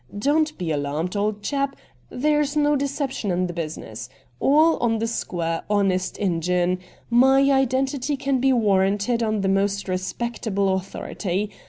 Don't 0.17 0.57
be 0.57 0.71
alarmed, 0.71 1.15
old 1.15 1.43
chap; 1.43 1.75
there's 2.09 2.57
no 2.57 2.75
deception 2.75 3.29
in 3.29 3.45
the 3.45 3.53
business, 3.53 4.09
all 4.39 4.77
on 4.77 4.97
the 4.97 5.05
square, 5.05 5.61
honest 5.69 6.17
Injun: 6.17 6.79
my 7.11 7.51
identity 7.51 8.17
can 8.17 8.39
be 8.39 8.51
warranted 8.51 9.21
on 9.21 9.41
the 9.41 9.47
most 9.47 9.87
respectable 9.87 10.73
authority. 10.73 11.51